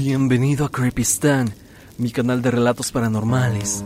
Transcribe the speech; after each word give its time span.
Bienvenido 0.00 0.64
a 0.64 0.70
Creepistan, 0.70 1.52
mi 1.98 2.12
canal 2.12 2.40
de 2.40 2.52
relatos 2.52 2.92
paranormales. 2.92 3.84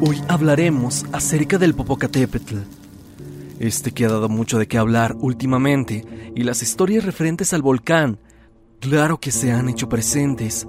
Hoy 0.00 0.22
hablaremos 0.28 1.04
acerca 1.10 1.58
del 1.58 1.74
Popocatépetl. 1.74 2.58
Este 3.58 3.90
que 3.90 4.04
ha 4.04 4.08
dado 4.08 4.28
mucho 4.28 4.56
de 4.56 4.68
qué 4.68 4.78
hablar 4.78 5.16
últimamente 5.18 6.32
y 6.36 6.44
las 6.44 6.62
historias 6.62 7.04
referentes 7.04 7.52
al 7.52 7.62
volcán, 7.62 8.20
claro 8.78 9.18
que 9.18 9.32
se 9.32 9.50
han 9.50 9.68
hecho 9.68 9.88
presentes. 9.88 10.64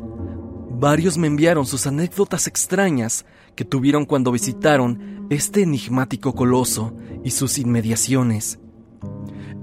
Varios 0.72 1.20
me 1.20 1.28
enviaron 1.28 1.68
sus 1.68 1.86
anécdotas 1.86 2.48
extrañas 2.48 3.28
que 3.56 3.64
tuvieron 3.64 4.06
cuando 4.06 4.32
visitaron 4.32 5.28
este 5.30 5.62
enigmático 5.62 6.34
coloso 6.34 6.96
y 7.24 7.30
sus 7.30 7.60
inmediaciones. 7.60 8.58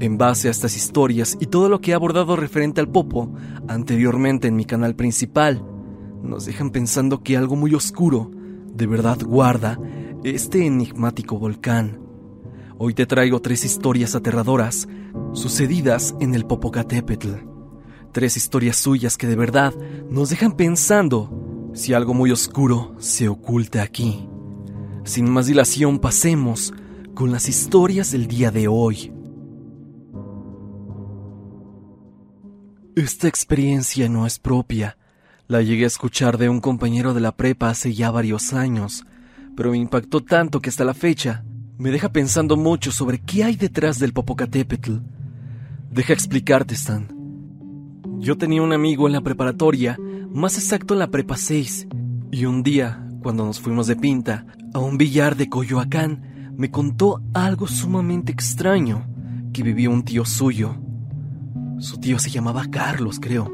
En 0.01 0.19
base 0.19 0.49
a 0.49 0.51
estas 0.51 0.77
historias 0.77 1.37
y 1.41 1.47
todo 1.47 1.69
lo 1.69 1.81
que 1.81 1.93
he 1.93 1.95
abordado 1.95 2.35
referente 2.37 2.81
al 2.81 2.89
Popo 2.89 3.33
anteriormente 3.69 4.49
en 4.49 4.57
mi 4.57 4.65
canal 4.65 4.97
principal, 4.97 5.65
nos 6.23 6.47
dejan 6.47 6.71
pensando 6.71 7.23
que 7.23 7.37
algo 7.37 7.55
muy 7.55 7.75
oscuro 7.75 8.31
de 8.75 8.87
verdad 8.87 9.19
guarda 9.25 9.79
este 10.25 10.67
enigmático 10.67 11.39
volcán. 11.39 12.01
Hoy 12.77 12.95
te 12.95 13.07
traigo 13.07 13.41
tres 13.41 13.65
historias 13.65 14.15
aterradoras 14.15 14.89
sucedidas 15.33 16.15
en 16.21 16.35
el 16.35 16.45
Popocatépetl. 16.45 17.29
Tres 18.11 18.37
historias 18.37 18.77
suyas 18.77 19.17
que 19.17 19.27
de 19.27 19.37
verdad 19.37 19.75
nos 20.11 20.31
dejan 20.31 20.53
pensando 20.57 21.71
si 21.73 21.93
algo 21.93 22.15
muy 22.15 22.33
oscuro 22.33 22.95
se 22.99 23.29
oculta 23.29 23.83
aquí. 23.83 24.29
Sin 25.05 25.31
más 25.31 25.47
dilación, 25.47 25.99
pasemos 25.99 26.73
con 27.15 27.31
las 27.31 27.49
historias 27.49 28.11
del 28.11 28.27
día 28.27 28.51
de 28.51 28.67
hoy. 28.67 29.14
Esta 32.97 33.27
experiencia 33.27 34.09
no 34.09 34.25
es 34.25 34.39
propia. 34.39 34.97
La 35.49 35.63
llegué 35.63 35.83
a 35.83 35.89
escuchar 35.89 36.39
de 36.39 36.49
un 36.49 36.61
compañero 36.61 37.13
de 37.13 37.21
la 37.21 37.37
prepa 37.37 37.69
hace 37.69 37.93
ya 37.93 38.13
varios 38.13 38.53
años, 38.53 39.05
pero 39.57 39.73
me 39.73 39.79
impactó 39.79 40.21
tanto 40.21 40.61
que 40.61 40.71
hasta 40.71 40.85
la 40.85 40.95
fecha 40.95 41.45
me 41.77 41.91
deja 41.91 42.13
pensando 42.13 42.57
mucho 42.57 42.93
sobre 42.93 43.19
qué 43.19 43.43
hay 43.43 43.57
detrás 43.57 43.99
del 43.99 44.13
Popocatépetl. 44.13 44.99
Deja 45.91 46.13
explicarte, 46.13 46.75
Stan. 46.75 47.09
Yo 48.21 48.39
tenía 48.39 48.63
un 48.63 48.73
amigo 48.73 49.09
en 49.09 49.15
la 49.15 49.23
preparatoria, 49.23 49.99
más 50.31 50.57
exacto 50.57 50.95
en 50.95 51.01
la 51.01 51.11
prepa 51.11 51.37
6, 51.37 51.89
y 52.31 52.45
un 52.45 52.63
día, 52.63 53.05
cuando 53.25 53.45
nos 53.45 53.59
fuimos 53.59 53.89
de 53.89 53.97
pinta 53.97 54.47
a 54.73 54.79
un 54.79 54.99
billar 54.99 55.35
de 55.35 55.49
Coyoacán, 55.49 56.55
me 56.57 56.71
contó 56.71 57.21
algo 57.35 57.67
sumamente 57.67 58.31
extraño 58.31 59.05
que 59.53 59.65
vivió 59.65 59.91
un 59.91 60.05
tío 60.05 60.25
suyo. 60.25 60.84
Su 61.79 61.99
tío 61.99 62.19
se 62.19 62.31
llamaba 62.31 62.67
Carlos, 62.71 63.19
creo. 63.21 63.53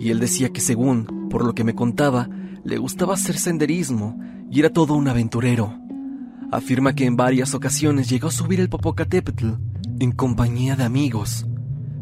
Y 0.00 0.10
él 0.10 0.20
decía 0.20 0.50
que 0.50 0.60
según, 0.60 1.28
por 1.28 1.44
lo 1.44 1.54
que 1.54 1.64
me 1.64 1.74
contaba, 1.74 2.28
le 2.64 2.78
gustaba 2.78 3.14
hacer 3.14 3.36
senderismo 3.36 4.18
y 4.50 4.60
era 4.60 4.70
todo 4.70 4.94
un 4.94 5.08
aventurero. 5.08 5.78
Afirma 6.50 6.94
que 6.94 7.06
en 7.06 7.16
varias 7.16 7.54
ocasiones 7.54 8.08
llegó 8.08 8.28
a 8.28 8.32
subir 8.32 8.60
el 8.60 8.68
Popocatépetl 8.68 9.48
en 10.00 10.12
compañía 10.12 10.76
de 10.76 10.84
amigos, 10.84 11.46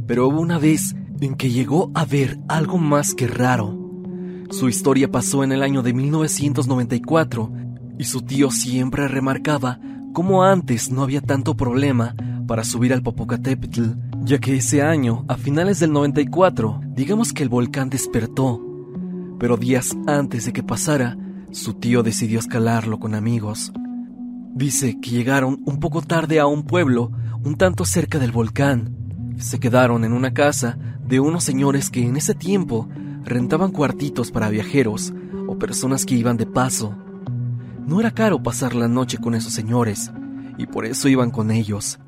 pero 0.06 0.28
hubo 0.28 0.40
una 0.40 0.58
vez 0.58 0.94
en 1.20 1.34
que 1.34 1.50
llegó 1.50 1.90
a 1.94 2.04
ver 2.04 2.38
algo 2.48 2.78
más 2.78 3.14
que 3.14 3.26
raro. 3.26 3.78
Su 4.50 4.68
historia 4.68 5.10
pasó 5.10 5.44
en 5.44 5.52
el 5.52 5.62
año 5.62 5.82
de 5.82 5.92
1994 5.92 7.52
y 7.98 8.04
su 8.04 8.22
tío 8.22 8.50
siempre 8.50 9.06
remarcaba 9.06 9.78
cómo 10.12 10.42
antes 10.42 10.90
no 10.90 11.02
había 11.02 11.20
tanto 11.20 11.56
problema 11.56 12.14
para 12.46 12.64
subir 12.64 12.92
al 12.92 13.02
Popocatépetl, 13.02 13.92
ya 14.22 14.38
que 14.38 14.56
ese 14.56 14.82
año, 14.82 15.24
a 15.28 15.36
finales 15.36 15.80
del 15.80 15.92
94, 15.92 16.80
digamos 16.94 17.32
que 17.32 17.42
el 17.42 17.48
volcán 17.48 17.90
despertó. 17.90 18.60
Pero 19.38 19.56
días 19.56 19.96
antes 20.06 20.44
de 20.44 20.52
que 20.52 20.62
pasara, 20.62 21.16
su 21.52 21.74
tío 21.74 22.02
decidió 22.02 22.38
escalarlo 22.38 23.00
con 23.00 23.14
amigos. 23.14 23.72
Dice 24.54 25.00
que 25.00 25.10
llegaron 25.10 25.62
un 25.64 25.80
poco 25.80 26.02
tarde 26.02 26.38
a 26.38 26.46
un 26.46 26.64
pueblo 26.64 27.10
un 27.42 27.56
tanto 27.56 27.84
cerca 27.84 28.18
del 28.18 28.32
volcán. 28.32 29.34
Se 29.38 29.58
quedaron 29.58 30.04
en 30.04 30.12
una 30.12 30.34
casa 30.34 30.76
de 31.06 31.18
unos 31.18 31.44
señores 31.44 31.88
que 31.88 32.06
en 32.06 32.16
ese 32.16 32.34
tiempo 32.34 32.88
rentaban 33.24 33.70
cuartitos 33.70 34.30
para 34.30 34.50
viajeros 34.50 35.14
o 35.48 35.58
personas 35.58 36.04
que 36.04 36.14
iban 36.14 36.36
de 36.36 36.46
paso. 36.46 36.94
No 37.86 38.00
era 38.00 38.10
caro 38.10 38.42
pasar 38.42 38.74
la 38.74 38.86
noche 38.86 39.18
con 39.18 39.34
esos 39.34 39.52
señores, 39.52 40.12
y 40.58 40.66
por 40.66 40.84
eso 40.84 41.08
iban 41.08 41.30
con 41.30 41.50
ellos. 41.50 41.98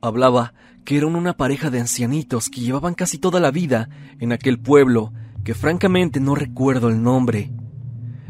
Hablaba 0.00 0.54
que 0.84 0.96
eran 0.96 1.16
una 1.16 1.36
pareja 1.36 1.70
de 1.70 1.80
ancianitos 1.80 2.48
que 2.48 2.60
llevaban 2.60 2.94
casi 2.94 3.18
toda 3.18 3.40
la 3.40 3.50
vida 3.50 3.88
en 4.20 4.32
aquel 4.32 4.58
pueblo, 4.58 5.12
que 5.44 5.54
francamente 5.54 6.20
no 6.20 6.34
recuerdo 6.34 6.88
el 6.88 7.02
nombre. 7.02 7.52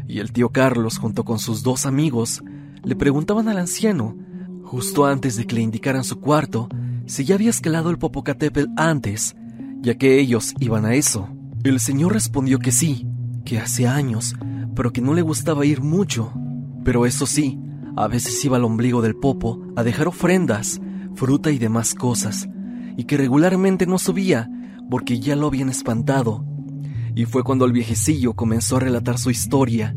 Y 0.07 0.19
el 0.19 0.31
tío 0.31 0.49
Carlos, 0.49 0.97
junto 0.97 1.23
con 1.23 1.39
sus 1.39 1.63
dos 1.63 1.85
amigos, 1.85 2.43
le 2.83 2.95
preguntaban 2.95 3.47
al 3.47 3.59
anciano, 3.59 4.17
justo 4.63 5.05
antes 5.05 5.35
de 5.35 5.45
que 5.45 5.55
le 5.55 5.61
indicaran 5.61 6.03
su 6.03 6.19
cuarto, 6.19 6.67
si 7.05 7.23
ya 7.23 7.35
había 7.35 7.49
escalado 7.49 7.91
el 7.91 7.97
Popocatépetl 7.97 8.71
antes, 8.75 9.35
ya 9.81 9.95
que 9.95 10.19
ellos 10.19 10.53
iban 10.59 10.85
a 10.85 10.95
eso. 10.95 11.29
El 11.63 11.79
señor 11.79 12.13
respondió 12.13 12.59
que 12.59 12.71
sí, 12.71 13.07
que 13.45 13.59
hace 13.59 13.87
años, 13.87 14.35
pero 14.75 14.91
que 14.91 15.01
no 15.01 15.13
le 15.13 15.21
gustaba 15.21 15.65
ir 15.65 15.81
mucho. 15.81 16.33
Pero 16.83 17.05
eso 17.05 17.25
sí, 17.25 17.59
a 17.95 18.07
veces 18.07 18.43
iba 18.43 18.57
al 18.57 18.63
ombligo 18.63 19.01
del 19.01 19.15
Popo 19.15 19.61
a 19.75 19.83
dejar 19.83 20.07
ofrendas 20.07 20.81
fruta 21.15 21.51
y 21.51 21.57
demás 21.57 21.93
cosas, 21.93 22.49
y 22.97 23.05
que 23.05 23.17
regularmente 23.17 23.85
no 23.85 23.97
subía 23.97 24.49
porque 24.89 25.19
ya 25.19 25.35
lo 25.35 25.47
habían 25.47 25.69
espantado. 25.69 26.45
Y 27.15 27.25
fue 27.25 27.43
cuando 27.43 27.65
el 27.65 27.71
viejecillo 27.71 28.33
comenzó 28.33 28.77
a 28.77 28.81
relatar 28.81 29.17
su 29.17 29.29
historia. 29.29 29.95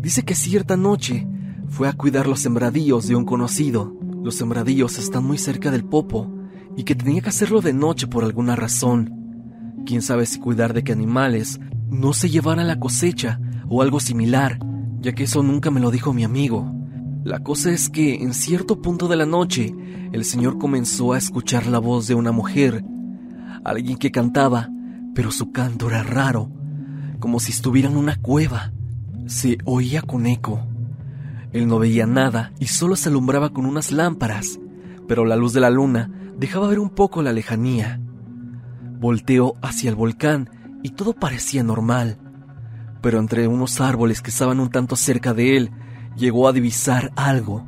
Dice 0.00 0.22
que 0.22 0.34
cierta 0.34 0.76
noche 0.76 1.26
fue 1.68 1.88
a 1.88 1.92
cuidar 1.92 2.26
los 2.26 2.40
sembradíos 2.40 3.08
de 3.08 3.16
un 3.16 3.24
conocido. 3.24 3.96
Los 4.22 4.36
sembradíos 4.36 4.98
están 4.98 5.24
muy 5.24 5.38
cerca 5.38 5.70
del 5.70 5.84
popo 5.84 6.30
y 6.76 6.84
que 6.84 6.94
tenía 6.94 7.20
que 7.20 7.28
hacerlo 7.28 7.60
de 7.60 7.72
noche 7.72 8.06
por 8.06 8.24
alguna 8.24 8.56
razón. 8.56 9.82
Quién 9.86 10.02
sabe 10.02 10.26
si 10.26 10.38
cuidar 10.38 10.72
de 10.72 10.82
que 10.84 10.92
animales 10.92 11.60
no 11.88 12.12
se 12.12 12.30
llevaran 12.30 12.66
la 12.66 12.78
cosecha 12.78 13.40
o 13.68 13.82
algo 13.82 14.00
similar, 14.00 14.58
ya 15.00 15.12
que 15.12 15.24
eso 15.24 15.42
nunca 15.42 15.70
me 15.70 15.80
lo 15.80 15.90
dijo 15.90 16.12
mi 16.12 16.24
amigo. 16.24 16.72
La 17.24 17.38
cosa 17.38 17.70
es 17.70 17.88
que 17.88 18.16
en 18.16 18.34
cierto 18.34 18.82
punto 18.82 19.08
de 19.08 19.16
la 19.16 19.24
noche 19.24 19.74
el 20.12 20.26
señor 20.26 20.58
comenzó 20.58 21.14
a 21.14 21.18
escuchar 21.18 21.66
la 21.66 21.78
voz 21.78 22.06
de 22.06 22.14
una 22.14 22.32
mujer, 22.32 22.84
alguien 23.64 23.96
que 23.96 24.10
cantaba, 24.10 24.68
pero 25.14 25.30
su 25.30 25.50
canto 25.50 25.88
era 25.88 26.02
raro, 26.02 26.50
como 27.20 27.40
si 27.40 27.52
estuviera 27.52 27.88
en 27.88 27.96
una 27.96 28.20
cueva. 28.20 28.72
Se 29.24 29.56
oía 29.64 30.02
con 30.02 30.26
eco. 30.26 30.66
Él 31.52 31.66
no 31.66 31.78
veía 31.78 32.06
nada 32.06 32.52
y 32.58 32.66
solo 32.66 32.94
se 32.94 33.08
alumbraba 33.08 33.54
con 33.54 33.64
unas 33.64 33.90
lámparas, 33.90 34.60
pero 35.08 35.24
la 35.24 35.36
luz 35.36 35.54
de 35.54 35.60
la 35.60 35.70
luna 35.70 36.10
dejaba 36.36 36.68
ver 36.68 36.78
un 36.78 36.90
poco 36.90 37.22
la 37.22 37.32
lejanía. 37.32 38.02
Volteó 39.00 39.54
hacia 39.62 39.88
el 39.88 39.96
volcán 39.96 40.50
y 40.82 40.90
todo 40.90 41.14
parecía 41.14 41.62
normal, 41.62 42.18
pero 43.00 43.18
entre 43.18 43.48
unos 43.48 43.80
árboles 43.80 44.20
que 44.20 44.28
estaban 44.28 44.60
un 44.60 44.68
tanto 44.68 44.94
cerca 44.94 45.32
de 45.32 45.56
él, 45.56 45.70
llegó 46.16 46.48
a 46.48 46.52
divisar 46.52 47.12
algo. 47.16 47.64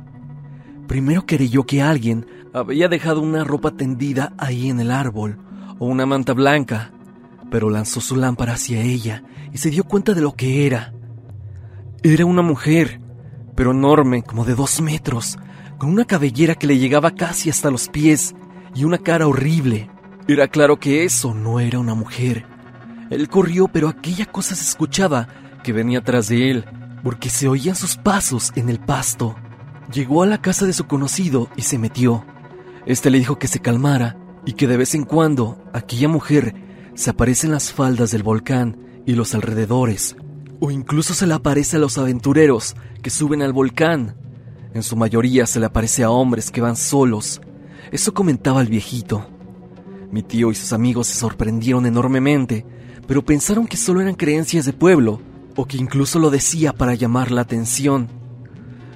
Primero 0.87 1.25
creyó 1.25 1.65
que 1.65 1.81
alguien 1.81 2.25
había 2.53 2.87
dejado 2.87 3.21
una 3.21 3.43
ropa 3.43 3.71
tendida 3.71 4.33
ahí 4.37 4.69
en 4.69 4.79
el 4.79 4.91
árbol, 4.91 5.37
o 5.79 5.85
una 5.85 6.05
manta 6.05 6.33
blanca, 6.33 6.91
pero 7.51 7.69
lanzó 7.69 8.01
su 8.01 8.15
lámpara 8.15 8.53
hacia 8.53 8.81
ella 8.81 9.23
y 9.53 9.57
se 9.57 9.69
dio 9.69 9.83
cuenta 9.83 10.13
de 10.13 10.21
lo 10.21 10.35
que 10.35 10.65
era. 10.65 10.93
Era 12.03 12.25
una 12.25 12.41
mujer, 12.41 13.01
pero 13.55 13.71
enorme, 13.71 14.23
como 14.23 14.45
de 14.45 14.55
dos 14.55 14.81
metros, 14.81 15.37
con 15.77 15.89
una 15.89 16.05
cabellera 16.05 16.55
que 16.55 16.67
le 16.67 16.79
llegaba 16.79 17.11
casi 17.11 17.49
hasta 17.49 17.69
los 17.69 17.89
pies 17.89 18.33
y 18.73 18.85
una 18.85 18.97
cara 18.97 19.27
horrible. 19.27 19.89
Era 20.27 20.47
claro 20.47 20.79
que 20.79 21.03
eso 21.03 21.33
no 21.33 21.59
era 21.59 21.79
una 21.79 21.95
mujer. 21.95 22.45
Él 23.09 23.29
corrió, 23.29 23.67
pero 23.67 23.87
aquella 23.87 24.25
cosa 24.25 24.55
se 24.55 24.63
escuchaba 24.63 25.27
que 25.63 25.73
venía 25.73 26.03
tras 26.03 26.27
de 26.27 26.51
él 26.51 26.65
porque 27.03 27.29
se 27.29 27.47
oían 27.47 27.75
sus 27.75 27.95
pasos 27.95 28.51
en 28.55 28.69
el 28.69 28.79
pasto. 28.79 29.35
Llegó 29.91 30.23
a 30.23 30.27
la 30.27 30.41
casa 30.41 30.65
de 30.65 30.73
su 30.73 30.85
conocido 30.85 31.49
y 31.55 31.61
se 31.61 31.77
metió. 31.77 32.25
Este 32.85 33.09
le 33.09 33.19
dijo 33.19 33.37
que 33.37 33.47
se 33.47 33.59
calmara 33.59 34.17
y 34.45 34.53
que 34.53 34.67
de 34.67 34.77
vez 34.77 34.95
en 34.95 35.03
cuando 35.03 35.63
aquella 35.73 36.07
mujer 36.07 36.55
se 36.93 37.09
aparece 37.09 37.47
en 37.47 37.53
las 37.53 37.71
faldas 37.71 38.11
del 38.11 38.23
volcán 38.23 38.77
y 39.05 39.13
los 39.13 39.35
alrededores, 39.35 40.15
o 40.59 40.71
incluso 40.71 41.13
se 41.13 41.27
le 41.27 41.33
aparece 41.33 41.77
a 41.77 41.79
los 41.79 41.97
aventureros 41.97 42.75
que 43.01 43.09
suben 43.09 43.41
al 43.41 43.53
volcán. 43.53 44.15
En 44.73 44.83
su 44.83 44.95
mayoría 44.95 45.45
se 45.45 45.59
le 45.59 45.67
aparece 45.67 46.03
a 46.03 46.09
hombres 46.09 46.51
que 46.51 46.61
van 46.61 46.75
solos. 46.75 47.41
Eso 47.91 48.13
comentaba 48.13 48.61
el 48.61 48.67
viejito. 48.67 49.29
Mi 50.11 50.23
tío 50.23 50.51
y 50.51 50.55
sus 50.55 50.73
amigos 50.73 51.07
se 51.07 51.15
sorprendieron 51.15 51.85
enormemente, 51.85 52.65
pero 53.07 53.23
pensaron 53.23 53.67
que 53.67 53.77
solo 53.77 54.01
eran 54.01 54.15
creencias 54.15 54.65
de 54.65 54.73
pueblo 54.73 55.21
o 55.57 55.65
que 55.65 55.75
incluso 55.75 56.19
lo 56.19 56.29
decía 56.29 56.71
para 56.71 56.95
llamar 56.95 57.31
la 57.31 57.41
atención. 57.41 58.07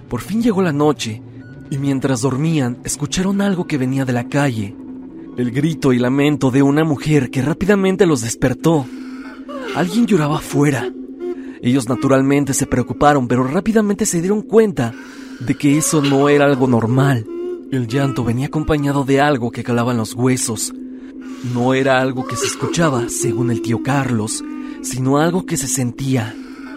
Por 0.07 0.21
fin 0.21 0.41
llegó 0.41 0.61
la 0.61 0.71
noche, 0.71 1.21
y 1.69 1.77
mientras 1.77 2.21
dormían 2.21 2.77
escucharon 2.83 3.41
algo 3.41 3.65
que 3.65 3.77
venía 3.77 4.05
de 4.05 4.13
la 4.13 4.29
calle, 4.29 4.75
el 5.37 5.51
grito 5.51 5.91
y 5.91 5.99
lamento 5.99 6.51
de 6.51 6.61
una 6.61 6.83
mujer 6.83 7.31
que 7.31 7.41
rápidamente 7.41 8.05
los 8.05 8.21
despertó. 8.21 8.85
Alguien 9.75 10.05
lloraba 10.05 10.37
afuera. 10.37 10.91
Ellos 11.61 11.87
naturalmente 11.89 12.53
se 12.53 12.67
preocuparon, 12.67 13.27
pero 13.27 13.43
rápidamente 13.43 14.05
se 14.05 14.19
dieron 14.19 14.41
cuenta 14.41 14.93
de 15.39 15.55
que 15.55 15.77
eso 15.77 16.01
no 16.01 16.29
era 16.29 16.45
algo 16.45 16.67
normal. 16.67 17.25
El 17.71 17.87
llanto 17.87 18.23
venía 18.23 18.47
acompañado 18.47 19.05
de 19.05 19.21
algo 19.21 19.49
que 19.51 19.63
calaba 19.63 19.93
en 19.93 19.97
los 19.97 20.13
huesos. 20.13 20.73
No 21.55 21.73
era 21.73 22.01
algo 22.01 22.27
que 22.27 22.35
se 22.35 22.45
escuchaba, 22.45 23.07
según 23.09 23.49
el 23.49 23.61
tío 23.61 23.81
Carlos, 23.81 24.43
sino 24.81 25.17
algo 25.17 25.45
que 25.45 25.57
se 25.57 25.67
sentía. 25.67 26.35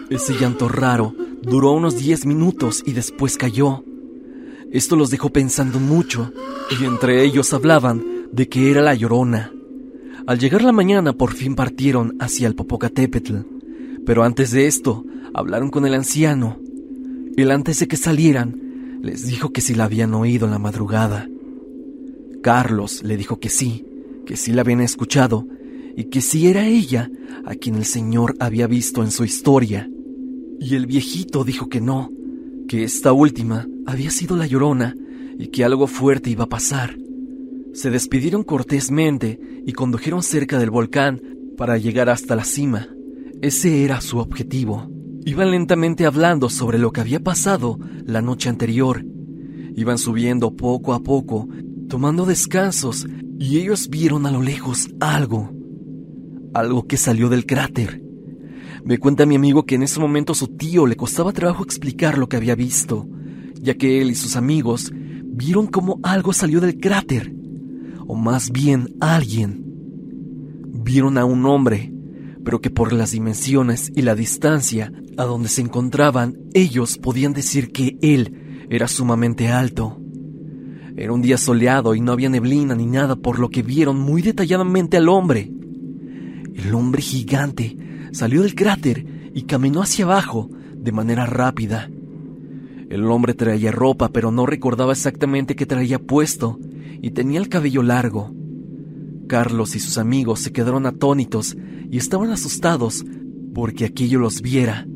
Ese 0.09 0.33
llanto 0.33 0.67
raro 0.67 1.15
duró 1.41 1.71
unos 1.71 1.97
10 1.97 2.25
minutos 2.25 2.83
y 2.85 2.93
después 2.93 3.37
cayó. 3.37 3.83
Esto 4.71 4.95
los 4.95 5.09
dejó 5.09 5.29
pensando 5.29 5.79
mucho, 5.79 6.31
y 6.79 6.85
entre 6.85 7.23
ellos 7.23 7.53
hablaban 7.53 8.03
de 8.31 8.47
que 8.47 8.69
era 8.71 8.81
la 8.81 8.93
llorona. 8.93 9.51
Al 10.27 10.39
llegar 10.39 10.63
la 10.63 10.71
mañana 10.71 11.13
por 11.13 11.33
fin 11.33 11.55
partieron 11.55 12.15
hacia 12.19 12.47
el 12.47 12.55
Popocatépetl, 12.55 13.37
pero 14.05 14.23
antes 14.23 14.51
de 14.51 14.67
esto 14.67 15.05
hablaron 15.33 15.69
con 15.69 15.85
el 15.85 15.93
anciano. 15.93 16.59
Él 17.37 17.51
antes 17.51 17.79
de 17.79 17.87
que 17.87 17.97
salieran 17.97 18.99
les 19.01 19.27
dijo 19.27 19.51
que 19.51 19.61
si 19.61 19.75
la 19.75 19.85
habían 19.85 20.13
oído 20.13 20.45
en 20.45 20.51
la 20.51 20.59
madrugada. 20.59 21.27
Carlos 22.41 23.01
le 23.03 23.17
dijo 23.17 23.39
que 23.39 23.49
sí, 23.49 23.85
que 24.25 24.35
sí 24.35 24.51
la 24.51 24.61
habían 24.61 24.81
escuchado 24.81 25.47
y 25.95 26.05
que 26.05 26.21
sí 26.21 26.47
era 26.47 26.67
ella 26.67 27.09
a 27.45 27.55
quien 27.55 27.75
el 27.75 27.85
Señor 27.85 28.35
había 28.39 28.67
visto 28.67 29.03
en 29.03 29.11
su 29.11 29.23
historia. 29.23 29.89
Y 30.59 30.75
el 30.75 30.85
viejito 30.85 31.43
dijo 31.43 31.69
que 31.69 31.81
no, 31.81 32.11
que 32.67 32.83
esta 32.83 33.13
última 33.13 33.67
había 33.85 34.09
sido 34.11 34.35
la 34.35 34.47
llorona 34.47 34.95
y 35.37 35.47
que 35.47 35.63
algo 35.63 35.87
fuerte 35.87 36.29
iba 36.29 36.45
a 36.45 36.49
pasar. 36.49 36.97
Se 37.73 37.89
despidieron 37.89 38.43
cortésmente 38.43 39.39
y 39.65 39.73
condujeron 39.73 40.23
cerca 40.23 40.59
del 40.59 40.69
volcán 40.69 41.21
para 41.57 41.77
llegar 41.77 42.09
hasta 42.09 42.35
la 42.35 42.43
cima. 42.43 42.87
Ese 43.41 43.83
era 43.83 44.01
su 44.01 44.19
objetivo. 44.19 44.89
Iban 45.25 45.51
lentamente 45.51 46.05
hablando 46.05 46.49
sobre 46.49 46.77
lo 46.77 46.91
que 46.91 47.01
había 47.01 47.19
pasado 47.19 47.77
la 48.05 48.21
noche 48.21 48.47
anterior. 48.47 49.03
Iban 49.75 49.97
subiendo 49.97 50.55
poco 50.55 50.93
a 50.93 51.03
poco, 51.03 51.49
tomando 51.89 52.25
descansos, 52.25 53.07
y 53.37 53.59
ellos 53.59 53.89
vieron 53.89 54.25
a 54.25 54.31
lo 54.31 54.41
lejos 54.41 54.89
algo. 54.99 55.51
Algo 56.53 56.87
que 56.87 56.95
salió 56.95 57.27
del 57.27 57.45
cráter. 57.45 58.04
Me 58.85 58.99
cuenta 58.99 59.25
mi 59.25 59.35
amigo 59.35 59.65
que 59.65 59.73
en 59.73 59.81
ese 59.81 59.99
momento 59.99 60.35
su 60.35 60.47
tío 60.47 60.85
le 60.85 60.95
costaba 60.95 61.33
trabajo 61.33 61.63
explicar 61.63 62.19
lo 62.19 62.29
que 62.29 62.37
había 62.37 62.53
visto, 62.53 63.07
ya 63.59 63.73
que 63.73 63.99
él 63.99 64.11
y 64.11 64.15
sus 64.15 64.35
amigos 64.35 64.93
vieron 64.93 65.65
como 65.65 65.99
algo 66.03 66.33
salió 66.33 66.61
del 66.61 66.79
cráter, 66.79 67.33
o 68.05 68.13
más 68.13 68.51
bien 68.51 68.93
alguien. 68.99 69.65
Vieron 70.67 71.17
a 71.17 71.25
un 71.25 71.47
hombre, 71.47 71.91
pero 72.43 72.61
que 72.61 72.69
por 72.69 72.93
las 72.93 73.09
dimensiones 73.09 73.91
y 73.95 74.03
la 74.03 74.13
distancia 74.13 74.93
a 75.17 75.23
donde 75.23 75.49
se 75.49 75.61
encontraban, 75.61 76.37
ellos 76.53 76.99
podían 76.99 77.33
decir 77.33 77.71
que 77.71 77.97
él 78.03 78.67
era 78.69 78.87
sumamente 78.87 79.47
alto. 79.47 79.99
Era 80.95 81.11
un 81.11 81.23
día 81.23 81.39
soleado 81.39 81.95
y 81.95 82.01
no 82.01 82.11
había 82.11 82.29
neblina 82.29 82.75
ni 82.75 82.85
nada, 82.85 83.15
por 83.15 83.39
lo 83.39 83.49
que 83.49 83.63
vieron 83.63 83.99
muy 83.99 84.21
detalladamente 84.21 84.97
al 84.97 85.09
hombre. 85.09 85.51
El 86.53 86.75
hombre 86.75 87.01
gigante 87.01 87.77
salió 88.15 88.43
del 88.43 88.55
cráter 88.55 89.31
y 89.33 89.41
caminó 89.41 89.81
hacia 89.81 90.05
abajo 90.05 90.49
de 90.73 90.93
manera 90.93 91.25
rápida. 91.25 91.89
El 92.89 93.03
hombre 93.11 93.33
traía 93.33 93.71
ropa, 93.71 94.09
pero 94.09 94.31
no 94.31 94.45
recordaba 94.45 94.93
exactamente 94.93 95.55
qué 95.55 95.65
traía 95.65 95.99
puesto, 95.99 96.57
y 97.01 97.11
tenía 97.11 97.39
el 97.39 97.49
cabello 97.49 97.83
largo. 97.83 98.33
Carlos 99.27 99.75
y 99.75 99.81
sus 99.81 99.97
amigos 99.97 100.39
se 100.39 100.53
quedaron 100.53 100.85
atónitos 100.85 101.57
y 101.91 101.97
estaban 101.97 102.29
asustados 102.29 103.03
porque 103.53 103.83
aquello 103.83 104.19
los 104.19 104.41
viera, 104.41 104.87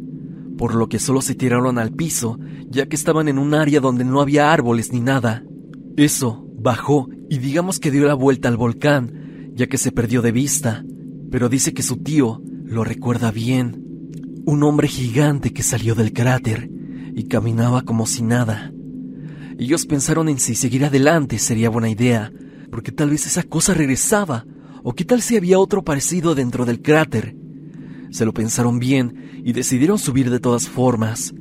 por 0.58 0.74
lo 0.74 0.88
que 0.88 1.00
solo 1.00 1.22
se 1.22 1.36
tiraron 1.36 1.78
al 1.78 1.92
piso, 1.92 2.40
ya 2.70 2.86
que 2.86 2.96
estaban 2.96 3.28
en 3.28 3.38
un 3.38 3.54
área 3.54 3.82
donde 3.82 4.06
no 4.06 4.22
había 4.22 4.54
árboles 4.54 4.94
ni 4.94 5.02
nada. 5.02 5.44
Eso 5.98 6.48
bajó 6.58 7.10
y 7.30 7.40
digamos 7.40 7.80
que 7.80 7.92
dio 7.92 8.06
la 8.06 8.14
vuelta 8.14 8.48
al 8.48 8.56
volcán, 8.56 9.52
ya 9.56 9.68
que 9.68 9.78
se 9.78 9.92
perdió 9.92 10.22
de 10.22 10.32
vista, 10.32 10.86
pero 11.30 11.50
dice 11.50 11.74
que 11.74 11.84
su 11.84 11.98
tío 11.98 12.42
lo 12.70 12.84
recuerda 12.84 13.32
bien. 13.32 13.84
Un 14.46 14.62
hombre 14.62 14.88
gigante 14.88 15.52
que 15.52 15.64
salió 15.64 15.96
del 15.96 16.14
cráter 16.14 16.70
y 17.16 17.24
caminaba 17.24 17.82
como 17.82 18.06
si 18.06 18.22
nada. 18.22 18.72
Ellos 19.58 19.88
pensaron 19.88 20.30
en 20.30 20.40
si 20.40 20.54
seguir 20.54 20.86
adelante 20.86 21.40
sería 21.40 21.72
buena 21.72 21.90
idea, 21.90 22.32
porque 22.72 22.92
tal 22.92 23.10
vez 23.10 23.26
esa 23.26 23.42
cosa 23.42 23.74
regresaba, 23.74 24.46
o 24.84 24.94
qué 24.94 25.04
tal 25.04 25.24
si 25.24 25.36
había 25.36 25.60
otro 25.60 25.84
parecido 25.84 26.36
dentro 26.36 26.66
del 26.66 26.82
cráter. 26.82 27.36
Se 28.12 28.24
lo 28.24 28.34
pensaron 28.34 28.78
bien 28.78 29.42
y 29.44 29.54
decidieron 29.54 29.98
subir 29.98 30.30
de 30.30 30.40
todas 30.40 30.70
formas. 30.70 31.34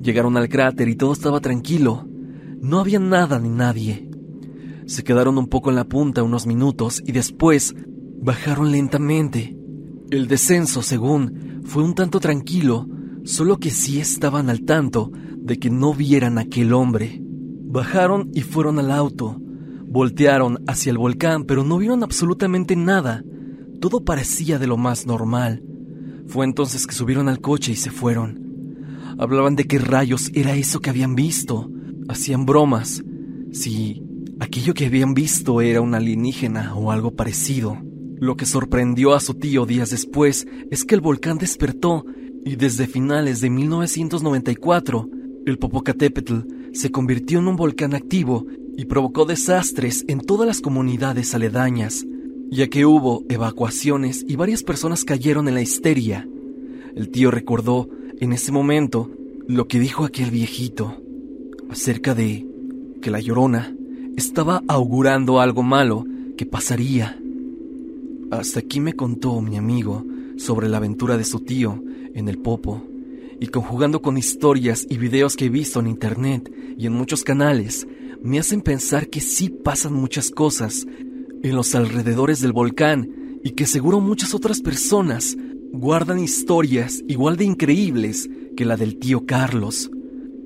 Llegaron 0.00 0.36
al 0.36 0.50
cráter 0.50 0.88
y 0.88 0.94
todo 0.94 1.14
estaba 1.14 1.40
tranquilo. 1.40 2.06
No 2.60 2.80
había 2.80 2.98
nada 3.00 3.38
ni 3.38 3.48
nadie. 3.48 4.10
Se 4.86 5.04
quedaron 5.04 5.38
un 5.38 5.46
poco 5.46 5.70
en 5.70 5.76
la 5.76 5.84
punta 5.84 6.22
unos 6.22 6.46
minutos 6.46 7.02
y 7.04 7.12
después 7.12 7.74
bajaron 8.20 8.70
lentamente. 8.70 9.56
El 10.10 10.26
descenso, 10.26 10.82
según, 10.82 11.62
fue 11.64 11.84
un 11.84 11.94
tanto 11.94 12.18
tranquilo, 12.18 12.88
solo 13.22 13.58
que 13.58 13.70
sí 13.70 14.00
estaban 14.00 14.50
al 14.50 14.62
tanto 14.62 15.12
de 15.36 15.58
que 15.60 15.70
no 15.70 15.94
vieran 15.94 16.36
a 16.36 16.42
aquel 16.42 16.72
hombre. 16.72 17.22
Bajaron 17.22 18.28
y 18.34 18.40
fueron 18.40 18.80
al 18.80 18.90
auto. 18.90 19.40
Voltearon 19.86 20.64
hacia 20.66 20.90
el 20.90 20.98
volcán, 20.98 21.44
pero 21.44 21.62
no 21.62 21.78
vieron 21.78 22.02
absolutamente 22.02 22.74
nada. 22.74 23.22
Todo 23.80 24.04
parecía 24.04 24.58
de 24.58 24.66
lo 24.66 24.76
más 24.76 25.06
normal. 25.06 25.62
Fue 26.26 26.44
entonces 26.44 26.88
que 26.88 26.94
subieron 26.94 27.28
al 27.28 27.40
coche 27.40 27.70
y 27.70 27.76
se 27.76 27.92
fueron. 27.92 29.14
Hablaban 29.16 29.54
de 29.54 29.64
qué 29.64 29.78
rayos 29.78 30.30
era 30.34 30.56
eso 30.56 30.80
que 30.80 30.90
habían 30.90 31.14
visto. 31.14 31.70
Hacían 32.08 32.46
bromas. 32.46 33.04
Si 33.52 34.02
aquello 34.40 34.74
que 34.74 34.86
habían 34.86 35.14
visto 35.14 35.60
era 35.60 35.80
un 35.80 35.94
alienígena 35.94 36.74
o 36.74 36.90
algo 36.90 37.12
parecido. 37.12 37.78
Lo 38.20 38.36
que 38.36 38.44
sorprendió 38.44 39.14
a 39.14 39.20
su 39.20 39.32
tío 39.32 39.64
días 39.64 39.88
después 39.88 40.46
es 40.70 40.84
que 40.84 40.94
el 40.94 41.00
volcán 41.00 41.38
despertó 41.38 42.04
y 42.44 42.56
desde 42.56 42.86
finales 42.86 43.40
de 43.40 43.48
1994 43.48 45.08
el 45.46 45.58
Popocatépetl 45.58 46.40
se 46.72 46.90
convirtió 46.90 47.38
en 47.38 47.48
un 47.48 47.56
volcán 47.56 47.94
activo 47.94 48.46
y 48.76 48.84
provocó 48.84 49.24
desastres 49.24 50.04
en 50.06 50.20
todas 50.20 50.46
las 50.46 50.60
comunidades 50.60 51.34
aledañas, 51.34 52.04
ya 52.50 52.68
que 52.68 52.84
hubo 52.84 53.24
evacuaciones 53.30 54.24
y 54.28 54.36
varias 54.36 54.62
personas 54.62 55.04
cayeron 55.04 55.48
en 55.48 55.54
la 55.54 55.62
histeria. 55.62 56.28
El 56.94 57.08
tío 57.08 57.30
recordó 57.30 57.88
en 58.20 58.34
ese 58.34 58.52
momento 58.52 59.10
lo 59.48 59.66
que 59.66 59.80
dijo 59.80 60.04
aquel 60.04 60.30
viejito 60.30 61.00
acerca 61.70 62.14
de 62.14 62.46
que 63.00 63.10
la 63.10 63.20
llorona 63.20 63.74
estaba 64.16 64.62
augurando 64.68 65.40
algo 65.40 65.62
malo 65.62 66.04
que 66.36 66.44
pasaría. 66.44 67.19
Hasta 68.30 68.60
aquí 68.60 68.78
me 68.78 68.94
contó 68.94 69.40
mi 69.40 69.56
amigo 69.56 70.04
sobre 70.36 70.68
la 70.68 70.76
aventura 70.76 71.16
de 71.16 71.24
su 71.24 71.40
tío 71.40 71.82
en 72.14 72.28
el 72.28 72.38
Popo, 72.38 72.82
y 73.40 73.48
conjugando 73.48 74.02
con 74.02 74.16
historias 74.16 74.86
y 74.88 74.98
videos 74.98 75.34
que 75.34 75.46
he 75.46 75.48
visto 75.48 75.80
en 75.80 75.88
internet 75.88 76.52
y 76.78 76.86
en 76.86 76.92
muchos 76.92 77.24
canales, 77.24 77.88
me 78.22 78.38
hacen 78.38 78.60
pensar 78.60 79.08
que 79.08 79.20
sí 79.20 79.48
pasan 79.48 79.94
muchas 79.94 80.30
cosas 80.30 80.86
en 81.42 81.56
los 81.56 81.74
alrededores 81.74 82.40
del 82.40 82.52
volcán 82.52 83.38
y 83.42 83.50
que 83.52 83.66
seguro 83.66 84.00
muchas 84.00 84.34
otras 84.34 84.60
personas 84.60 85.36
guardan 85.72 86.18
historias 86.18 87.02
igual 87.08 87.36
de 87.36 87.44
increíbles 87.44 88.28
que 88.56 88.64
la 88.64 88.76
del 88.76 88.98
tío 88.98 89.26
Carlos, 89.26 89.90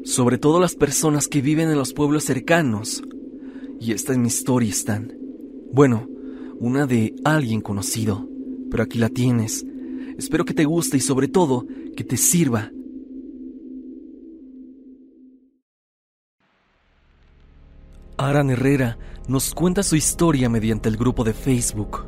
sobre 0.05 0.38
todo 0.38 0.61
las 0.61 0.75
personas 0.75 1.29
que 1.29 1.43
viven 1.43 1.69
en 1.69 1.76
los 1.76 1.93
pueblos 1.93 2.25
cercanos. 2.25 3.03
Y 3.81 3.93
esta 3.93 4.12
es 4.12 4.19
mi 4.19 4.29
historia. 4.29 4.73
Bueno, 5.73 6.09
una 6.61 6.87
de 6.87 7.14
alguien 7.25 7.61
conocido, 7.61 8.28
pero 8.70 8.82
aquí 8.82 8.99
la 8.99 9.08
tienes. 9.08 9.64
Espero 10.18 10.44
que 10.44 10.54
te 10.54 10.64
guste 10.64 10.96
y 10.96 11.00
sobre 11.00 11.28
todo 11.28 11.66
que 11.96 12.04
te 12.04 12.16
sirva. 12.16 12.70
Aran 18.16 18.50
Herrera 18.50 18.96
nos 19.26 19.54
cuenta 19.54 19.82
su 19.82 19.96
historia 19.96 20.49
mediante 20.49 20.88
el 20.88 20.96
grupo 20.96 21.25
de 21.25 21.32
Facebook. 21.32 22.06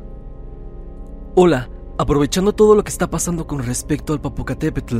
Hola, 1.35 1.69
aprovechando 1.97 2.53
todo 2.53 2.75
lo 2.75 2.83
que 2.83 2.91
está 2.91 3.09
pasando 3.09 3.45
con 3.45 3.59
respecto 3.59 4.13
al 4.13 4.21
Popocatépetl, 4.21 4.99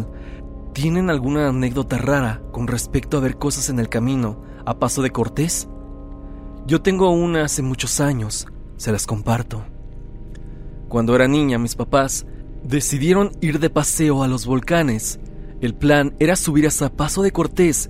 ¿tienen 0.73 1.09
alguna 1.09 1.47
anécdota 1.47 1.97
rara 1.97 2.41
con 2.51 2.67
respecto 2.67 3.17
a 3.17 3.21
ver 3.21 3.37
cosas 3.37 3.69
en 3.69 3.79
el 3.79 3.89
camino 3.89 4.41
a 4.65 4.77
paso 4.77 5.01
de 5.01 5.11
Cortés? 5.11 5.69
Yo 6.65 6.81
tengo 6.81 7.09
una 7.11 7.45
hace 7.45 7.61
muchos 7.61 8.01
años, 8.01 8.45
se 8.77 8.91
las 8.91 9.05
comparto. 9.05 9.65
Cuando 10.87 11.15
era 11.15 11.27
niña, 11.27 11.57
mis 11.57 11.75
papás 11.75 12.25
decidieron 12.63 13.31
ir 13.41 13.59
de 13.59 13.69
paseo 13.69 14.23
a 14.23 14.27
los 14.27 14.45
volcanes. 14.45 15.19
El 15.61 15.75
plan 15.75 16.15
era 16.19 16.35
subir 16.35 16.67
hasta 16.67 16.93
Paso 16.93 17.23
de 17.23 17.31
Cortés, 17.31 17.89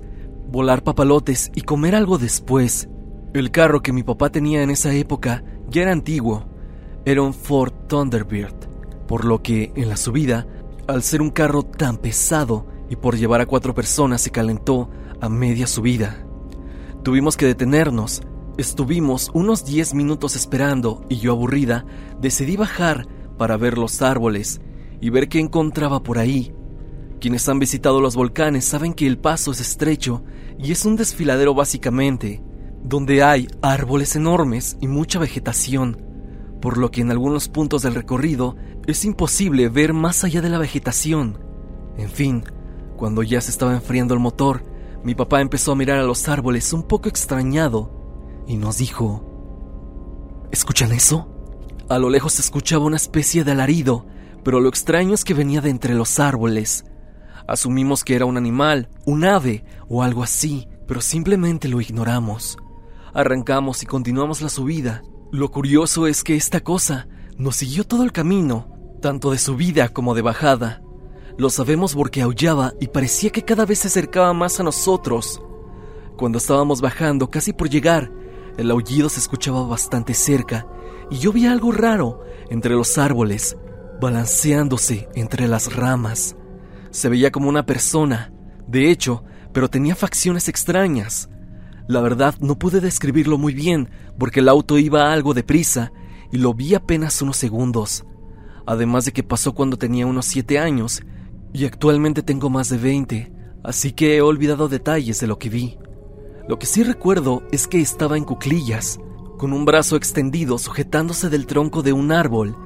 volar 0.50 0.82
papalotes 0.82 1.50
y 1.54 1.62
comer 1.62 1.94
algo 1.94 2.18
después. 2.18 2.88
El 3.34 3.50
carro 3.50 3.82
que 3.82 3.92
mi 3.92 4.02
papá 4.02 4.30
tenía 4.30 4.62
en 4.62 4.70
esa 4.70 4.92
época 4.94 5.44
ya 5.68 5.82
era 5.82 5.92
antiguo. 5.92 6.46
Era 7.04 7.22
un 7.22 7.34
Ford 7.34 7.72
Thunderbird, 7.88 8.54
por 9.06 9.24
lo 9.24 9.42
que 9.42 9.72
en 9.76 9.88
la 9.88 9.96
subida, 9.96 10.46
al 10.86 11.02
ser 11.02 11.22
un 11.22 11.30
carro 11.30 11.62
tan 11.62 11.98
pesado 11.98 12.66
y 12.90 12.96
por 12.96 13.16
llevar 13.16 13.40
a 13.40 13.46
cuatro 13.46 13.74
personas 13.74 14.22
se 14.22 14.30
calentó 14.30 14.90
a 15.20 15.28
media 15.28 15.66
subida. 15.66 16.24
Tuvimos 17.02 17.36
que 17.36 17.46
detenernos, 17.46 18.22
estuvimos 18.58 19.30
unos 19.34 19.64
10 19.64 19.94
minutos 19.94 20.34
esperando 20.34 21.06
y 21.08 21.18
yo 21.18 21.30
aburrida 21.30 21.86
decidí 22.20 22.56
bajar 22.56 23.06
para 23.38 23.56
ver 23.56 23.78
los 23.78 24.02
árboles 24.02 24.60
y 25.00 25.10
ver 25.10 25.28
qué 25.28 25.38
encontraba 25.38 26.02
por 26.02 26.18
ahí. 26.18 26.52
Quienes 27.20 27.48
han 27.48 27.60
visitado 27.60 28.00
los 28.00 28.16
volcanes 28.16 28.64
saben 28.64 28.94
que 28.94 29.06
el 29.06 29.16
paso 29.16 29.52
es 29.52 29.60
estrecho 29.60 30.24
y 30.58 30.72
es 30.72 30.84
un 30.84 30.96
desfiladero 30.96 31.54
básicamente, 31.54 32.42
donde 32.82 33.22
hay 33.22 33.46
árboles 33.62 34.16
enormes 34.16 34.76
y 34.80 34.88
mucha 34.88 35.20
vegetación, 35.20 36.02
por 36.60 36.78
lo 36.78 36.90
que 36.90 37.00
en 37.00 37.12
algunos 37.12 37.48
puntos 37.48 37.82
del 37.82 37.94
recorrido 37.94 38.56
es 38.88 39.04
imposible 39.04 39.68
ver 39.68 39.92
más 39.92 40.24
allá 40.24 40.42
de 40.42 40.48
la 40.48 40.58
vegetación. 40.58 41.38
En 41.96 42.10
fin, 42.10 42.42
cuando 42.96 43.22
ya 43.22 43.40
se 43.40 43.52
estaba 43.52 43.74
enfriando 43.74 44.14
el 44.14 44.20
motor, 44.20 44.64
mi 45.04 45.14
papá 45.14 45.40
empezó 45.40 45.70
a 45.70 45.76
mirar 45.76 46.00
a 46.00 46.04
los 46.04 46.28
árboles 46.28 46.72
un 46.72 46.82
poco 46.82 47.08
extrañado 47.08 47.97
y 48.48 48.56
nos 48.56 48.78
dijo, 48.78 50.48
¿Escuchan 50.50 50.90
eso? 50.92 51.28
A 51.90 51.98
lo 51.98 52.08
lejos 52.08 52.32
se 52.34 52.42
escuchaba 52.42 52.86
una 52.86 52.96
especie 52.96 53.44
de 53.44 53.52
alarido, 53.52 54.06
pero 54.42 54.60
lo 54.60 54.70
extraño 54.70 55.14
es 55.14 55.22
que 55.22 55.34
venía 55.34 55.60
de 55.60 55.70
entre 55.70 55.94
los 55.94 56.18
árboles. 56.18 56.86
Asumimos 57.46 58.04
que 58.04 58.14
era 58.14 58.24
un 58.24 58.38
animal, 58.38 58.88
un 59.04 59.24
ave 59.24 59.64
o 59.88 60.02
algo 60.02 60.22
así, 60.22 60.66
pero 60.86 61.02
simplemente 61.02 61.68
lo 61.68 61.80
ignoramos. 61.80 62.56
Arrancamos 63.12 63.82
y 63.82 63.86
continuamos 63.86 64.40
la 64.40 64.48
subida. 64.48 65.02
Lo 65.30 65.50
curioso 65.50 66.06
es 66.06 66.24
que 66.24 66.34
esta 66.34 66.60
cosa 66.60 67.06
nos 67.36 67.56
siguió 67.56 67.84
todo 67.84 68.02
el 68.02 68.12
camino, 68.12 68.72
tanto 69.02 69.30
de 69.30 69.38
subida 69.38 69.90
como 69.90 70.14
de 70.14 70.22
bajada. 70.22 70.82
Lo 71.36 71.50
sabemos 71.50 71.94
porque 71.94 72.22
aullaba 72.22 72.72
y 72.80 72.88
parecía 72.88 73.30
que 73.30 73.44
cada 73.44 73.66
vez 73.66 73.80
se 73.80 73.88
acercaba 73.88 74.32
más 74.32 74.58
a 74.58 74.62
nosotros. 74.62 75.42
Cuando 76.16 76.38
estábamos 76.38 76.80
bajando, 76.80 77.30
casi 77.30 77.52
por 77.52 77.68
llegar, 77.68 78.10
el 78.58 78.72
aullido 78.72 79.08
se 79.08 79.20
escuchaba 79.20 79.62
bastante 79.66 80.14
cerca 80.14 80.66
y 81.10 81.18
yo 81.18 81.32
vi 81.32 81.46
algo 81.46 81.70
raro 81.70 82.20
entre 82.50 82.74
los 82.74 82.98
árboles, 82.98 83.56
balanceándose 84.00 85.08
entre 85.14 85.46
las 85.46 85.74
ramas. 85.74 86.36
Se 86.90 87.08
veía 87.08 87.30
como 87.30 87.48
una 87.48 87.64
persona, 87.64 88.32
de 88.66 88.90
hecho, 88.90 89.22
pero 89.52 89.70
tenía 89.70 89.94
facciones 89.94 90.48
extrañas. 90.48 91.30
La 91.86 92.00
verdad 92.00 92.34
no 92.40 92.58
pude 92.58 92.80
describirlo 92.80 93.38
muy 93.38 93.54
bien 93.54 93.90
porque 94.18 94.40
el 94.40 94.48
auto 94.48 94.76
iba 94.76 95.12
algo 95.12 95.34
deprisa 95.34 95.92
y 96.32 96.38
lo 96.38 96.52
vi 96.52 96.74
apenas 96.74 97.22
unos 97.22 97.36
segundos. 97.36 98.04
Además 98.66 99.04
de 99.04 99.12
que 99.12 99.22
pasó 99.22 99.54
cuando 99.54 99.78
tenía 99.78 100.04
unos 100.04 100.26
7 100.26 100.58
años 100.58 101.02
y 101.52 101.64
actualmente 101.64 102.24
tengo 102.24 102.50
más 102.50 102.68
de 102.68 102.76
20, 102.76 103.32
así 103.62 103.92
que 103.92 104.16
he 104.16 104.20
olvidado 104.20 104.68
detalles 104.68 105.20
de 105.20 105.28
lo 105.28 105.38
que 105.38 105.48
vi. 105.48 105.78
Lo 106.48 106.58
que 106.58 106.64
sí 106.64 106.82
recuerdo 106.82 107.42
es 107.52 107.68
que 107.68 107.78
estaba 107.78 108.16
en 108.16 108.24
cuclillas, 108.24 108.98
con 109.36 109.52
un 109.52 109.66
brazo 109.66 109.96
extendido 109.96 110.56
sujetándose 110.56 111.28
del 111.28 111.46
tronco 111.46 111.82
de 111.82 111.92
un 111.92 112.10
árbol, 112.10 112.56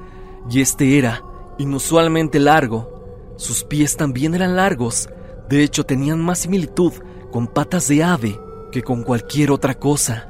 y 0.49 0.61
este 0.61 0.97
era 0.97 1.21
inusualmente 1.57 2.39
largo. 2.39 3.33
Sus 3.35 3.65
pies 3.65 3.97
también 3.97 4.35
eran 4.35 4.55
largos, 4.55 5.09
de 5.49 5.63
hecho 5.63 5.85
tenían 5.85 6.21
más 6.21 6.39
similitud 6.39 6.93
con 7.29 7.47
patas 7.47 7.89
de 7.89 8.03
ave 8.05 8.39
que 8.71 8.83
con 8.83 9.03
cualquier 9.03 9.51
otra 9.51 9.73
cosa. 9.73 10.29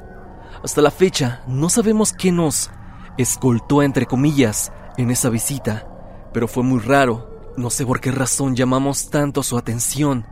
Hasta 0.63 0.81
la 0.81 0.89
fecha 0.89 1.43
no 1.47 1.69
sabemos 1.69 2.11
qué 2.11 2.31
nos 2.31 2.71
escoltó 3.19 3.83
entre 3.83 4.07
comillas 4.07 4.71
en 4.97 5.11
esa 5.11 5.29
visita, 5.29 5.87
pero 6.33 6.47
fue 6.47 6.63
muy 6.63 6.79
raro, 6.79 7.53
no 7.55 7.69
sé 7.69 7.85
por 7.85 8.01
qué 8.01 8.11
razón 8.11 8.55
llamamos 8.55 9.11
tanto 9.11 9.43
su 9.43 9.59
atención, 9.59 10.25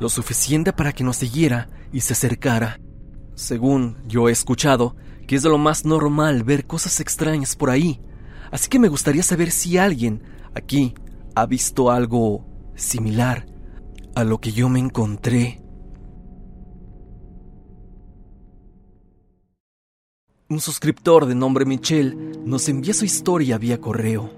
lo 0.00 0.08
suficiente 0.08 0.72
para 0.72 0.92
que 0.92 1.04
nos 1.04 1.16
siguiera 1.16 1.68
y 1.92 2.00
se 2.00 2.12
acercara. 2.12 2.80
Según 3.34 3.96
yo 4.06 4.28
he 4.28 4.32
escuchado, 4.32 4.96
que 5.26 5.36
es 5.36 5.42
de 5.42 5.48
lo 5.48 5.58
más 5.58 5.84
normal 5.84 6.44
ver 6.44 6.66
cosas 6.66 7.00
extrañas 7.00 7.56
por 7.56 7.70
ahí. 7.70 8.00
Así 8.50 8.68
que 8.68 8.78
me 8.78 8.88
gustaría 8.88 9.22
saber 9.22 9.50
si 9.50 9.78
alguien 9.78 10.22
aquí 10.54 10.94
ha 11.34 11.46
visto 11.46 11.90
algo 11.90 12.46
similar 12.76 13.46
a 14.14 14.24
lo 14.24 14.40
que 14.40 14.52
yo 14.52 14.68
me 14.68 14.78
encontré. 14.78 15.60
Un 20.48 20.60
suscriptor 20.60 21.26
de 21.26 21.34
nombre 21.34 21.64
Michelle 21.64 22.14
nos 22.44 22.68
envía 22.68 22.94
su 22.94 23.04
historia 23.04 23.58
vía 23.58 23.80
correo. 23.80 24.30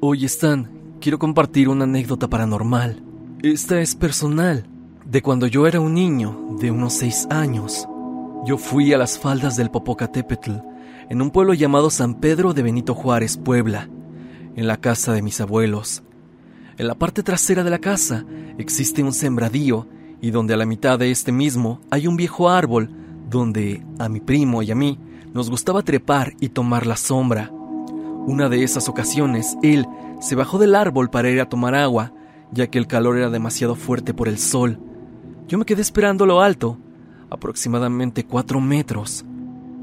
Hoy 0.00 0.24
están, 0.24 0.96
quiero 1.00 1.18
compartir 1.18 1.68
una 1.68 1.84
anécdota 1.84 2.28
paranormal. 2.28 3.09
Esta 3.42 3.80
es 3.80 3.94
personal, 3.94 4.66
de 5.06 5.22
cuando 5.22 5.46
yo 5.46 5.66
era 5.66 5.80
un 5.80 5.94
niño 5.94 6.58
de 6.60 6.70
unos 6.70 6.92
seis 6.92 7.26
años. 7.30 7.88
Yo 8.44 8.58
fui 8.58 8.92
a 8.92 8.98
las 8.98 9.18
faldas 9.18 9.56
del 9.56 9.70
Popocatépetl, 9.70 10.50
en 11.08 11.22
un 11.22 11.30
pueblo 11.30 11.54
llamado 11.54 11.88
San 11.88 12.16
Pedro 12.16 12.52
de 12.52 12.62
Benito 12.62 12.94
Juárez, 12.94 13.38
Puebla, 13.38 13.88
en 14.56 14.66
la 14.66 14.76
casa 14.76 15.14
de 15.14 15.22
mis 15.22 15.40
abuelos. 15.40 16.02
En 16.76 16.86
la 16.86 16.96
parte 16.96 17.22
trasera 17.22 17.64
de 17.64 17.70
la 17.70 17.78
casa 17.78 18.26
existe 18.58 19.02
un 19.02 19.14
sembradío 19.14 19.88
y 20.20 20.32
donde 20.32 20.52
a 20.52 20.58
la 20.58 20.66
mitad 20.66 20.98
de 20.98 21.10
este 21.10 21.32
mismo 21.32 21.80
hay 21.90 22.08
un 22.08 22.18
viejo 22.18 22.50
árbol 22.50 22.90
donde 23.30 23.82
a 23.98 24.10
mi 24.10 24.20
primo 24.20 24.62
y 24.62 24.70
a 24.70 24.74
mí 24.74 24.98
nos 25.32 25.48
gustaba 25.48 25.80
trepar 25.80 26.34
y 26.40 26.50
tomar 26.50 26.86
la 26.86 26.96
sombra. 26.98 27.50
Una 27.50 28.50
de 28.50 28.64
esas 28.64 28.90
ocasiones, 28.90 29.56
él 29.62 29.86
se 30.20 30.34
bajó 30.34 30.58
del 30.58 30.74
árbol 30.74 31.08
para 31.08 31.30
ir 31.30 31.40
a 31.40 31.48
tomar 31.48 31.74
agua, 31.74 32.12
ya 32.52 32.68
que 32.68 32.78
el 32.78 32.86
calor 32.86 33.16
era 33.16 33.30
demasiado 33.30 33.74
fuerte 33.74 34.14
por 34.14 34.28
el 34.28 34.38
sol. 34.38 34.78
Yo 35.48 35.58
me 35.58 35.64
quedé 35.64 35.82
esperando 35.82 36.26
lo 36.26 36.40
alto, 36.40 36.78
aproximadamente 37.30 38.24
cuatro 38.24 38.60
metros, 38.60 39.24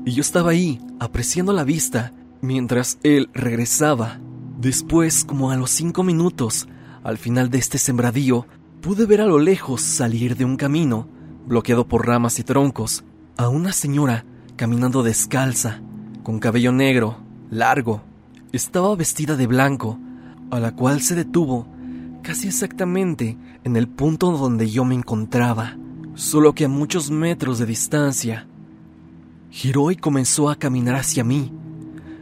y 0.05 0.11
yo 0.11 0.21
estaba 0.21 0.51
ahí, 0.51 0.79
apreciando 0.99 1.53
la 1.53 1.63
vista, 1.63 2.13
mientras 2.41 2.97
él 3.03 3.29
regresaba. 3.33 4.19
Después, 4.59 5.25
como 5.25 5.51
a 5.51 5.57
los 5.57 5.71
cinco 5.71 6.03
minutos, 6.03 6.67
al 7.03 7.17
final 7.17 7.49
de 7.49 7.57
este 7.57 7.77
sembradío, 7.77 8.47
pude 8.81 9.05
ver 9.05 9.21
a 9.21 9.25
lo 9.25 9.39
lejos 9.39 9.81
salir 9.81 10.35
de 10.35 10.45
un 10.45 10.55
camino, 10.55 11.07
bloqueado 11.45 11.87
por 11.87 12.07
ramas 12.07 12.39
y 12.39 12.43
troncos, 12.43 13.03
a 13.37 13.49
una 13.49 13.71
señora 13.73 14.25
caminando 14.55 15.03
descalza, 15.03 15.81
con 16.23 16.39
cabello 16.39 16.71
negro, 16.71 17.17
largo. 17.49 18.01
Estaba 18.51 18.95
vestida 18.95 19.35
de 19.35 19.45
blanco, 19.45 19.99
a 20.51 20.59
la 20.59 20.75
cual 20.75 21.01
se 21.01 21.15
detuvo 21.15 21.67
casi 22.21 22.47
exactamente 22.47 23.37
en 23.63 23.75
el 23.75 23.87
punto 23.87 24.31
donde 24.31 24.69
yo 24.69 24.85
me 24.85 24.95
encontraba 24.95 25.77
solo 26.17 26.53
que 26.53 26.65
a 26.65 26.69
muchos 26.69 27.11
metros 27.11 27.59
de 27.59 27.65
distancia. 27.67 28.47
Giró 29.49 29.91
y 29.91 29.95
comenzó 29.95 30.49
a 30.49 30.55
caminar 30.55 30.95
hacia 30.95 31.23
mí. 31.23 31.53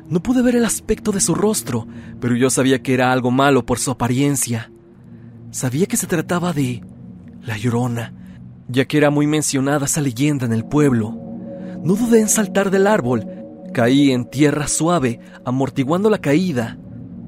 No 0.10 0.22
pude 0.22 0.42
ver 0.42 0.56
el 0.56 0.66
aspecto 0.66 1.12
de 1.12 1.22
su 1.22 1.34
rostro, 1.34 1.88
pero 2.20 2.36
yo 2.36 2.50
sabía 2.50 2.84
que 2.84 2.94
era 2.94 3.12
algo 3.12 3.32
malo 3.32 3.66
por 3.66 3.80
su 3.80 3.92
apariencia. 3.92 4.72
Sabía 5.50 5.86
que 5.88 5.98
se 5.98 6.08
trataba 6.08 6.52
de 6.52 6.84
la 7.42 7.58
llorona, 7.58 8.14
ya 8.68 8.86
que 8.86 8.98
era 8.98 9.10
muy 9.10 9.28
mencionada 9.28 9.86
esa 9.86 10.02
leyenda 10.02 10.46
en 10.46 10.54
el 10.54 10.66
pueblo. 10.66 11.18
No 11.84 11.96
dudé 11.96 12.20
en 12.20 12.30
saltar 12.30 12.72
del 12.72 12.88
árbol. 12.88 13.25
Caí 13.74 14.12
en 14.12 14.30
tierra 14.30 14.68
suave, 14.68 15.20
amortiguando 15.46 16.10
la 16.10 16.20
caída. 16.20 16.78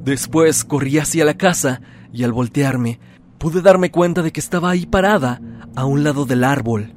Después 0.08 0.64
corrí 0.64 1.00
hacia 1.00 1.26
la 1.26 1.34
casa 1.34 1.82
y 2.14 2.24
al 2.24 2.32
voltearme 2.32 2.98
pude 3.40 3.62
darme 3.62 3.92
cuenta 3.92 4.22
de 4.22 4.32
que 4.32 4.40
estaba 4.40 4.70
ahí 4.70 4.86
parada, 4.86 5.42
a 5.76 5.84
un 5.84 6.06
lado 6.06 6.24
del 6.24 6.46
árbol. 6.46 6.94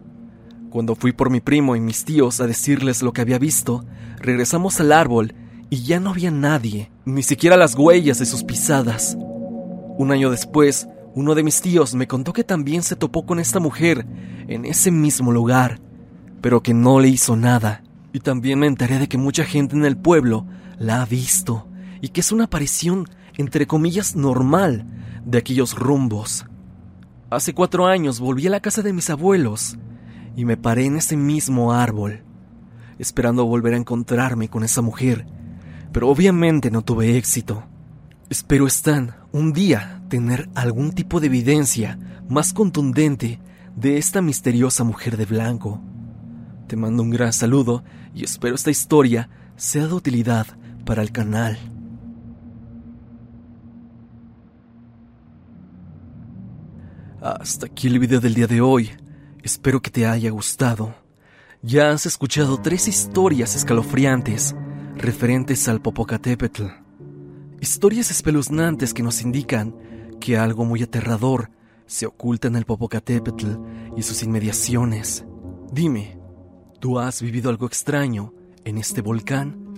Cuando 0.71 0.95
fui 0.95 1.11
por 1.11 1.29
mi 1.29 1.40
primo 1.40 1.75
y 1.75 1.81
mis 1.81 2.05
tíos 2.05 2.40
a 2.40 2.47
decirles 2.47 3.02
lo 3.02 3.12
que 3.12 3.21
había 3.21 3.40
visto, 3.40 3.85
regresamos 4.19 4.79
al 4.79 4.93
árbol 4.93 5.35
y 5.71 5.83
ya 5.83 5.99
no 5.99 6.11
había 6.11 6.31
nadie, 6.31 6.93
ni 7.05 7.25
siquiera 7.25 7.57
las 7.57 7.75
huellas 7.75 8.21
de 8.21 8.26
sus 8.26 8.45
pisadas. 8.45 9.19
Un 9.99 10.12
año 10.12 10.31
después, 10.31 10.87
uno 11.17 11.35
de 11.35 11.43
mis 11.43 11.61
tíos 11.61 11.97
me 11.97 12.07
contó 12.07 12.33
que 12.33 12.45
también 12.45 12.85
se 12.85 12.95
topó 12.95 13.26
con 13.26 13.40
esta 13.40 13.59
mujer 13.59 14.07
en 14.47 14.64
ese 14.64 14.93
mismo 14.93 15.33
lugar, 15.33 15.81
pero 16.40 16.62
que 16.62 16.75
no 16.75 17.00
le 17.00 17.09
hizo 17.09 17.35
nada. 17.35 17.83
Y 18.12 18.21
también 18.21 18.61
me 18.61 18.69
enteré 18.69 19.00
de 19.00 19.09
que 19.09 19.19
mucha 19.19 19.43
gente 19.43 19.75
en 19.75 19.85
el 19.85 19.97
pueblo 19.97 20.47
la 20.79 21.02
ha 21.02 21.07
visto 21.07 21.67
y 22.00 22.09
que 22.09 22.21
es 22.21 22.33
una 22.33 22.45
aparición, 22.45 23.09
entre 23.37 23.66
comillas, 23.66 24.16
normal 24.16 24.87
de 25.25 25.38
aquellos 25.38 25.78
rumbos. 25.78 26.47
Hace 27.30 27.54
cuatro 27.54 27.87
años 27.87 28.21
volví 28.21 28.47
a 28.47 28.50
la 28.50 28.61
casa 28.61 28.83
de 28.83 28.92
mis 28.92 29.11
abuelos 29.11 29.78
y 30.37 30.45
me 30.45 30.57
paré 30.57 30.87
en 30.87 30.97
ese 30.97 31.16
mismo 31.16 31.73
árbol, 31.73 32.23
esperando 32.99 33.47
volver 33.47 33.75
a 33.75 33.78
encontrarme 33.78 34.49
con 34.49 34.64
esa 34.64 34.83
mujer, 34.83 35.26
pero 35.92 36.09
obviamente 36.09 36.71
no 36.71 36.83
tuve 36.83 37.16
éxito. 37.16 37.64
Espero 38.28 38.66
Stan 38.66 39.14
un 39.33 39.52
día 39.52 40.02
tener 40.09 40.49
algún 40.54 40.92
tipo 40.92 41.21
de 41.21 41.26
evidencia 41.26 41.99
más 42.28 42.52
contundente 42.52 43.40
de 43.76 43.99
esta 43.99 44.23
misteriosa 44.23 44.85
mujer 44.85 45.16
de 45.16 45.26
blanco. 45.26 45.80
Te 46.66 46.76
mando 46.76 47.02
un 47.02 47.11
gran 47.11 47.33
saludo 47.33 47.83
y 48.14 48.25
espero 48.25 48.54
esta 48.54 48.71
historia 48.71 49.28
sea 49.57 49.87
de 49.87 49.95
utilidad 49.95 50.47
para 50.85 51.02
el 51.02 51.12
canal. 51.12 51.59
Hasta 57.23 57.67
aquí 57.67 57.87
el 57.87 57.99
video 57.99 58.19
del 58.19 58.33
día 58.33 58.47
de 58.47 58.62
hoy. 58.62 58.93
Espero 59.43 59.83
que 59.83 59.91
te 59.91 60.07
haya 60.07 60.31
gustado. 60.31 60.95
Ya 61.61 61.91
has 61.91 62.07
escuchado 62.07 62.62
tres 62.62 62.89
historias 62.89 63.55
escalofriantes 63.55 64.57
referentes 64.97 65.69
al 65.69 65.83
Popocatépetl. 65.83 66.62
Historias 67.61 68.11
espeluznantes 68.11 68.95
que 68.95 69.03
nos 69.03 69.21
indican 69.21 69.77
que 70.19 70.39
algo 70.39 70.65
muy 70.65 70.83
aterrador 70.83 71.50
se 71.85 72.07
oculta 72.07 72.49
en 72.49 72.57
el 72.57 72.65
Popocatépetl 72.65 73.49
y 73.99 74.03
sus 74.03 74.23
inmediaciones. 74.23 75.27
Dime, 75.71 76.19
¿tú 76.79 76.99
has 76.99 77.21
vivido 77.21 77.50
algo 77.50 77.67
extraño 77.67 78.33
en 78.65 78.79
este 78.79 79.03
volcán? 79.03 79.75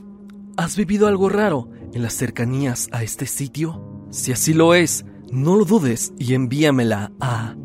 ¿Has 0.57 0.77
vivido 0.77 1.09
algo 1.09 1.29
raro 1.29 1.69
en 1.93 2.05
las 2.05 2.15
cercanías 2.15 2.89
a 2.93 3.03
este 3.03 3.27
sitio? 3.27 4.07
Si 4.11 4.31
así 4.31 4.55
lo 4.55 4.75
es, 4.75 5.05
no 5.33 5.57
lo 5.57 5.65
dudes 5.65 6.12
y 6.19 6.35
envíamela 6.35 7.11
a 7.19 7.57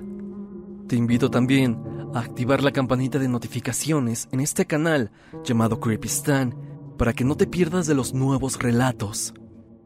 Te 0.86 0.94
invito 0.96 1.30
también 1.30 1.78
a 2.14 2.20
activar 2.20 2.62
la 2.62 2.70
campanita 2.72 3.18
de 3.18 3.28
notificaciones 3.28 4.28
en 4.30 4.40
este 4.40 4.66
canal 4.66 5.10
llamado 5.44 5.80
Creepistan 5.80 6.54
para 6.98 7.14
que 7.14 7.24
no 7.24 7.36
te 7.36 7.46
pierdas 7.46 7.86
de 7.86 7.94
los 7.94 8.12
nuevos 8.12 8.58
relatos. 8.58 9.32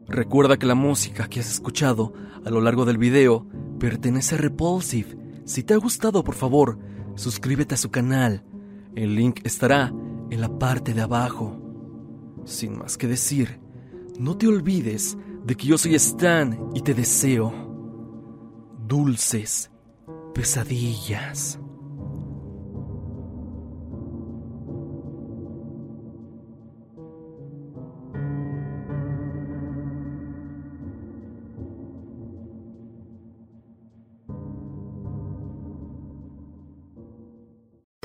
Recuerda 0.07 0.57
que 0.57 0.65
la 0.65 0.75
música 0.75 1.29
que 1.29 1.39
has 1.39 1.49
escuchado 1.49 2.13
a 2.45 2.49
lo 2.49 2.59
largo 2.59 2.83
del 2.85 2.97
video 2.97 3.47
pertenece 3.79 4.35
a 4.35 4.39
Repulsive. 4.39 5.17
Si 5.45 5.63
te 5.63 5.73
ha 5.73 5.77
gustado, 5.77 6.21
por 6.23 6.35
favor, 6.35 6.77
suscríbete 7.17 7.75
a 7.75 7.77
su 7.77 7.89
canal. 7.89 8.43
El 8.95 9.15
link 9.15 9.41
estará 9.43 9.93
en 10.29 10.41
la 10.41 10.57
parte 10.57 10.93
de 10.93 11.01
abajo. 11.01 11.59
Sin 12.45 12.77
más 12.77 12.97
que 12.97 13.07
decir, 13.07 13.59
no 14.17 14.37
te 14.37 14.47
olvides 14.47 15.17
de 15.43 15.55
que 15.55 15.67
yo 15.67 15.77
soy 15.77 15.95
Stan 15.95 16.57
y 16.73 16.81
te 16.81 16.93
deseo 16.93 17.53
dulces 18.87 19.69
pesadillas. 20.33 21.59